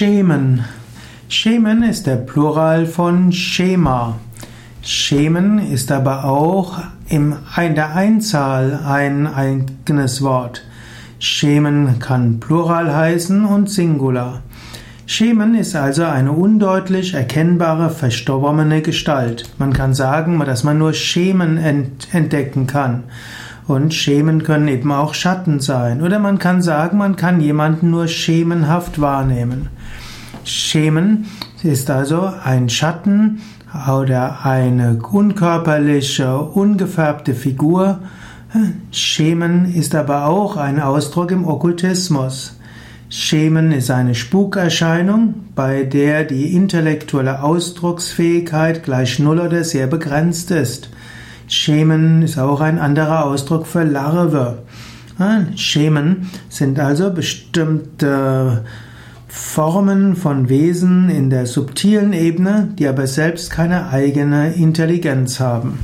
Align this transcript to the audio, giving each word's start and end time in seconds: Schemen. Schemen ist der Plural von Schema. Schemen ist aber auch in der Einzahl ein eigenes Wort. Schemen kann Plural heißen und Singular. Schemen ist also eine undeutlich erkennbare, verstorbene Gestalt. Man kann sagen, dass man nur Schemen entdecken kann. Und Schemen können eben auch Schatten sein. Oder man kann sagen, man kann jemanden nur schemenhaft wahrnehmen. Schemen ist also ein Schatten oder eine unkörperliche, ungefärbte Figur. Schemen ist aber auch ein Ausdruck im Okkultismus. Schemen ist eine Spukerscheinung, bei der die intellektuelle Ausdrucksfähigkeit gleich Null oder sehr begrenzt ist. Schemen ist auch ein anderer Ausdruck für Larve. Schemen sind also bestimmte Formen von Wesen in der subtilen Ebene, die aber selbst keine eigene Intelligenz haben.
Schemen. 0.00 0.64
Schemen 1.28 1.82
ist 1.82 2.06
der 2.06 2.16
Plural 2.16 2.86
von 2.86 3.32
Schema. 3.32 4.18
Schemen 4.80 5.58
ist 5.58 5.92
aber 5.92 6.24
auch 6.24 6.78
in 7.10 7.36
der 7.58 7.94
Einzahl 7.94 8.80
ein 8.82 9.26
eigenes 9.26 10.22
Wort. 10.22 10.64
Schemen 11.18 11.98
kann 11.98 12.40
Plural 12.40 12.96
heißen 12.96 13.44
und 13.44 13.68
Singular. 13.68 14.40
Schemen 15.04 15.54
ist 15.54 15.76
also 15.76 16.04
eine 16.04 16.32
undeutlich 16.32 17.12
erkennbare, 17.12 17.90
verstorbene 17.90 18.80
Gestalt. 18.80 19.50
Man 19.58 19.74
kann 19.74 19.92
sagen, 19.92 20.38
dass 20.46 20.64
man 20.64 20.78
nur 20.78 20.94
Schemen 20.94 21.58
entdecken 21.58 22.66
kann. 22.66 23.04
Und 23.70 23.94
Schemen 23.94 24.42
können 24.42 24.66
eben 24.66 24.90
auch 24.90 25.14
Schatten 25.14 25.60
sein. 25.60 26.02
Oder 26.02 26.18
man 26.18 26.40
kann 26.40 26.60
sagen, 26.60 26.98
man 26.98 27.14
kann 27.14 27.40
jemanden 27.40 27.90
nur 27.90 28.08
schemenhaft 28.08 29.00
wahrnehmen. 29.00 29.68
Schemen 30.42 31.26
ist 31.62 31.88
also 31.88 32.32
ein 32.42 32.68
Schatten 32.68 33.42
oder 33.88 34.44
eine 34.44 34.98
unkörperliche, 35.00 36.36
ungefärbte 36.36 37.32
Figur. 37.32 38.00
Schemen 38.90 39.72
ist 39.72 39.94
aber 39.94 40.26
auch 40.26 40.56
ein 40.56 40.80
Ausdruck 40.80 41.30
im 41.30 41.46
Okkultismus. 41.46 42.58
Schemen 43.08 43.70
ist 43.70 43.92
eine 43.92 44.16
Spukerscheinung, 44.16 45.34
bei 45.54 45.84
der 45.84 46.24
die 46.24 46.56
intellektuelle 46.56 47.44
Ausdrucksfähigkeit 47.44 48.82
gleich 48.82 49.20
Null 49.20 49.38
oder 49.38 49.62
sehr 49.62 49.86
begrenzt 49.86 50.50
ist. 50.50 50.90
Schemen 51.50 52.22
ist 52.22 52.38
auch 52.38 52.60
ein 52.60 52.78
anderer 52.78 53.24
Ausdruck 53.24 53.66
für 53.66 53.82
Larve. 53.82 54.58
Schemen 55.56 56.30
sind 56.48 56.78
also 56.78 57.12
bestimmte 57.12 58.64
Formen 59.26 60.14
von 60.14 60.48
Wesen 60.48 61.10
in 61.10 61.28
der 61.28 61.46
subtilen 61.46 62.12
Ebene, 62.12 62.68
die 62.78 62.86
aber 62.86 63.08
selbst 63.08 63.50
keine 63.50 63.88
eigene 63.88 64.54
Intelligenz 64.54 65.40
haben. 65.40 65.80